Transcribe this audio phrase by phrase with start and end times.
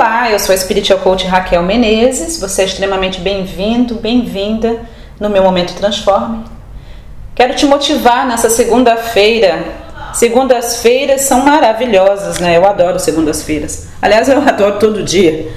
[0.00, 2.38] Olá, eu sou a Spiritual Coach Raquel Menezes.
[2.38, 4.78] Você é extremamente bem-vindo, bem-vinda
[5.18, 6.44] no meu Momento Transforme.
[7.34, 9.60] Quero te motivar nessa segunda-feira.
[10.14, 12.56] Segundas-feiras são maravilhosas, né?
[12.56, 13.88] Eu adoro segundas-feiras.
[14.00, 15.48] Aliás, eu adoro todo dia.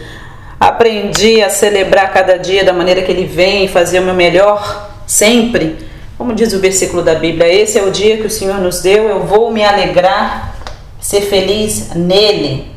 [0.60, 5.78] Aprendi a celebrar cada dia da maneira que ele vem, fazer o meu melhor sempre.
[6.18, 9.08] Como diz o versículo da Bíblia, esse é o dia que o Senhor nos deu,
[9.08, 10.56] eu vou me alegrar,
[11.00, 12.71] ser feliz nele.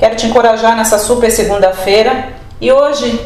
[0.00, 2.30] Quero te encorajar nessa super segunda-feira.
[2.58, 3.20] E hoje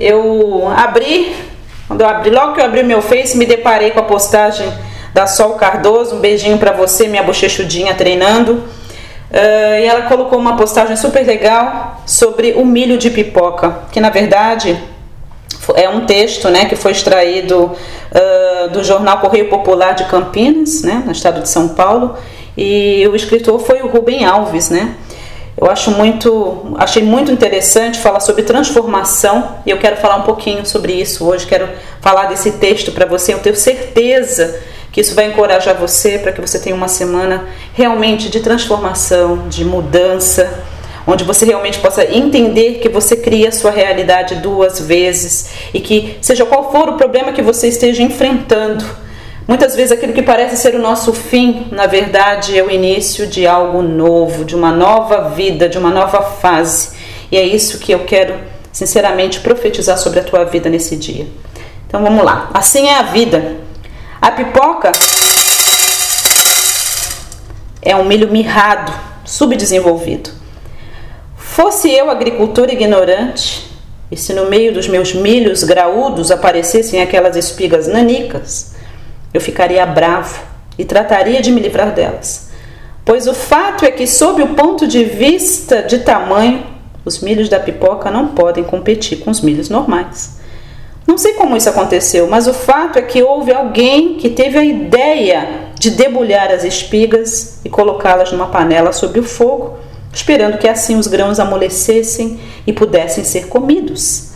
[0.00, 1.36] eu abri,
[1.86, 4.66] quando eu abri, logo que eu abri meu Face, me deparei com a postagem
[5.12, 6.16] da Sol Cardoso.
[6.16, 8.52] Um beijinho para você, minha bochechudinha treinando.
[8.52, 14.08] Uh, e ela colocou uma postagem super legal sobre o milho de pipoca, que na
[14.08, 14.82] verdade
[15.74, 21.02] é um texto né, que foi extraído uh, do jornal Correio Popular de Campinas, né,
[21.04, 22.16] no estado de São Paulo,
[22.56, 24.94] e o escritor foi o Rubem Alves, né?
[25.56, 30.66] Eu acho muito, achei muito interessante falar sobre transformação e eu quero falar um pouquinho
[30.66, 31.46] sobre isso hoje.
[31.46, 31.68] Quero
[32.00, 33.34] falar desse texto para você.
[33.34, 38.28] Eu tenho certeza que isso vai encorajar você para que você tenha uma semana realmente
[38.28, 40.64] de transformação, de mudança,
[41.06, 46.16] onde você realmente possa entender que você cria a sua realidade duas vezes e que
[46.20, 48.84] seja qual for o problema que você esteja enfrentando,
[49.46, 53.46] Muitas vezes aquilo que parece ser o nosso fim, na verdade, é o início de
[53.46, 56.96] algo novo, de uma nova vida, de uma nova fase.
[57.30, 58.38] E é isso que eu quero,
[58.72, 61.26] sinceramente, profetizar sobre a tua vida nesse dia.
[61.86, 62.50] Então vamos lá.
[62.54, 63.56] Assim é a vida.
[64.20, 64.90] A pipoca
[67.82, 68.92] é um milho mirrado,
[69.26, 70.30] subdesenvolvido.
[71.36, 73.70] Fosse eu agricultor ignorante,
[74.10, 78.74] e se no meio dos meus milhos graúdos aparecessem aquelas espigas nanicas,
[79.34, 80.40] eu ficaria bravo
[80.78, 82.50] e trataria de me livrar delas.
[83.04, 86.64] Pois o fato é que, sob o ponto de vista de tamanho,
[87.04, 90.38] os milhos da pipoca não podem competir com os milhos normais.
[91.06, 94.64] Não sei como isso aconteceu, mas o fato é que houve alguém que teve a
[94.64, 99.76] ideia de debulhar as espigas e colocá-las numa panela sob o fogo,
[100.12, 104.32] esperando que assim os grãos amolecessem e pudessem ser comidos.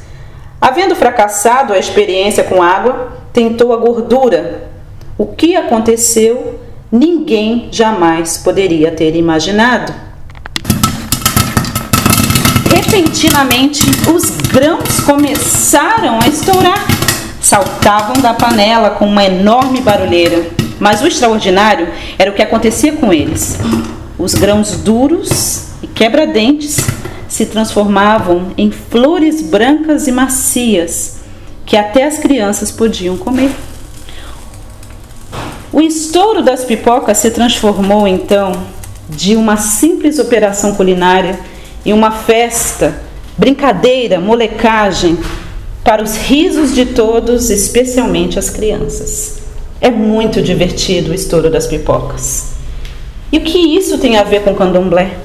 [0.61, 4.58] Havendo fracassado a experiência com água, tentou a gordura
[5.19, 6.61] o que aconteceu,
[6.93, 9.93] ninguém jamais poderia ter imaginado.
[12.73, 16.87] Repentinamente, os grãos começaram a estourar.
[17.41, 20.47] Saltavam da panela com uma enorme barulheira.
[20.79, 23.59] Mas o extraordinário era o que acontecia com eles.
[24.17, 26.77] Os grãos duros e quebra-dentes
[27.29, 31.19] se transformavam em flores brancas e macias
[31.67, 33.51] que até as crianças podiam comer.
[35.79, 38.51] O estouro das pipocas se transformou então
[39.09, 41.39] de uma simples operação culinária
[41.87, 43.01] em uma festa,
[43.37, 45.17] brincadeira, molecagem
[45.85, 49.39] para os risos de todos, especialmente as crianças.
[49.81, 52.55] É muito divertido o estouro das pipocas.
[53.31, 55.17] E o que isso tem a ver com candomblé?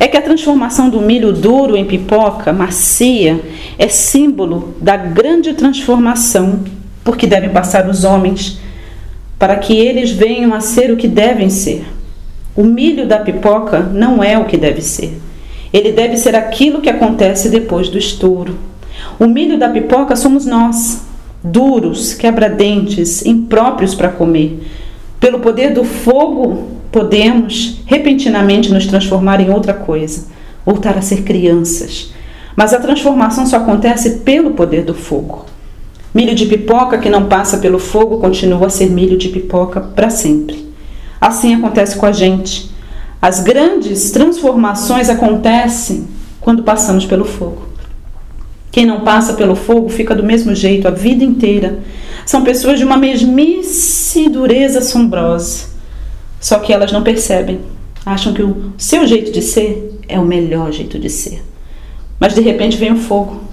[0.00, 3.40] É que a transformação do milho duro em pipoca macia
[3.78, 6.64] é símbolo da grande transformação
[7.04, 8.58] por que devem passar os homens
[9.40, 11.86] para que eles venham a ser o que devem ser.
[12.54, 15.18] O milho da pipoca não é o que deve ser.
[15.72, 18.58] Ele deve ser aquilo que acontece depois do estouro.
[19.18, 21.06] O milho da pipoca somos nós,
[21.42, 24.60] duros, quebradentes, impróprios para comer.
[25.18, 30.26] Pelo poder do fogo, podemos repentinamente nos transformar em outra coisa,
[30.66, 32.12] voltar a ser crianças.
[32.54, 35.46] Mas a transformação só acontece pelo poder do fogo.
[36.12, 40.10] Milho de pipoca que não passa pelo fogo continua a ser milho de pipoca para
[40.10, 40.68] sempre.
[41.20, 42.70] Assim acontece com a gente.
[43.22, 46.08] As grandes transformações acontecem
[46.40, 47.62] quando passamos pelo fogo.
[48.72, 51.78] Quem não passa pelo fogo fica do mesmo jeito a vida inteira.
[52.26, 55.66] São pessoas de uma mesmice dureza assombrosa.
[56.40, 57.60] Só que elas não percebem.
[58.04, 61.42] Acham que o seu jeito de ser é o melhor jeito de ser.
[62.18, 63.49] Mas de repente vem o fogo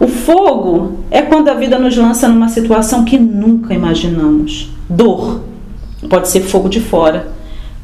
[0.00, 4.70] o fogo é quando a vida nos lança numa situação que nunca imaginamos.
[4.88, 5.42] Dor.
[6.08, 7.32] Pode ser fogo de fora.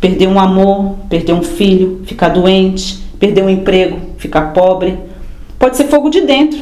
[0.01, 4.99] Perder um amor, perder um filho, ficar doente, perder um emprego, ficar pobre.
[5.59, 6.61] Pode ser fogo de dentro.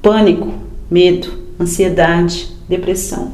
[0.00, 0.52] Pânico,
[0.90, 3.32] medo, ansiedade, depressão.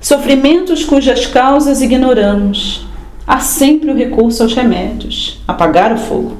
[0.00, 2.86] Sofrimentos cujas causas ignoramos.
[3.26, 6.36] Há sempre o recurso aos remédios, apagar o fogo.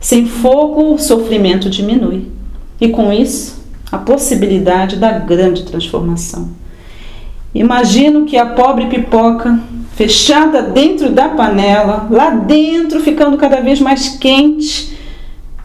[0.00, 2.36] Sem fogo, o sofrimento diminui
[2.80, 6.50] e com isso a possibilidade da grande transformação.
[7.54, 9.58] Imagino que a pobre pipoca,
[9.94, 14.96] fechada dentro da panela, lá dentro ficando cada vez mais quente,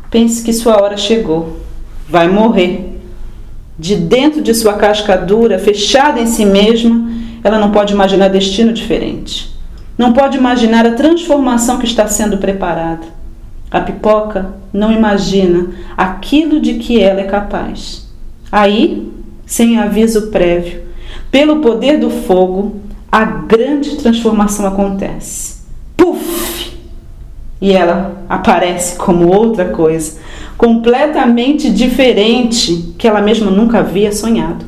[0.09, 1.57] pense que sua hora chegou.
[2.07, 2.97] Vai morrer.
[3.77, 7.09] De dentro de sua casca dura, fechada em si mesma,
[7.43, 9.51] ela não pode imaginar destino diferente.
[9.97, 13.20] Não pode imaginar a transformação que está sendo preparada.
[13.71, 18.05] A pipoca não imagina aquilo de que ela é capaz.
[18.51, 19.09] Aí,
[19.45, 20.81] sem aviso prévio,
[21.31, 25.61] pelo poder do fogo, a grande transformação acontece.
[25.95, 26.77] Puf!
[27.61, 30.19] E ela aparece como outra coisa,
[30.57, 34.65] completamente diferente que ela mesma nunca havia sonhado.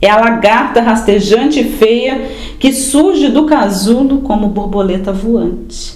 [0.00, 2.30] É a lagarta rastejante e feia
[2.60, 5.95] que surge do casulo como borboleta voante.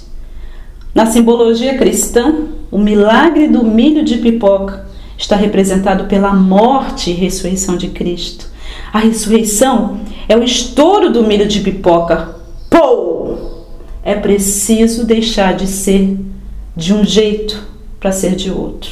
[0.95, 2.35] Na simbologia cristã,
[2.71, 8.49] o milagre do milho de pipoca está representado pela morte e ressurreição de Cristo.
[8.93, 12.37] A ressurreição é o estouro do milho de pipoca.
[12.69, 13.67] Pou!
[14.03, 16.19] É preciso deixar de ser
[16.75, 17.63] de um jeito
[18.01, 18.91] para ser de outro.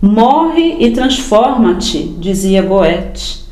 [0.00, 3.49] Morre e transforma-te, dizia Goethe.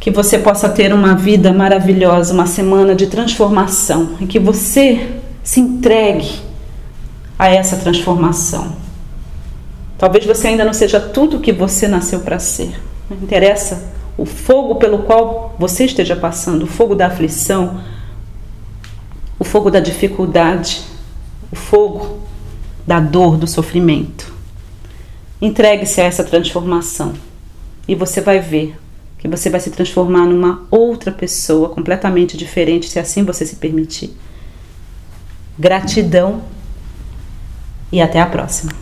[0.00, 5.60] Que você possa ter uma vida maravilhosa, uma semana de transformação, em que você se
[5.60, 6.40] entregue
[7.38, 8.72] a essa transformação.
[9.98, 12.80] Talvez você ainda não seja tudo o que você nasceu para ser.
[13.10, 17.80] Não interessa o fogo pelo qual você esteja passando, o fogo da aflição,
[19.38, 20.82] o fogo da dificuldade,
[21.52, 22.20] o fogo
[22.86, 24.32] da dor, do sofrimento.
[25.40, 27.12] Entregue-se a essa transformação
[27.86, 28.79] e você vai ver
[29.20, 34.16] que você vai se transformar numa outra pessoa completamente diferente, se assim você se permitir.
[35.58, 36.42] Gratidão
[37.92, 38.72] e até a próxima.